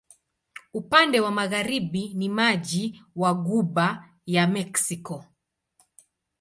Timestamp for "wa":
1.19-1.31, 3.15-3.33